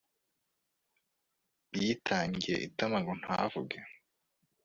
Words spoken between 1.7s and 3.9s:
yitangiye itama ngo ntavuge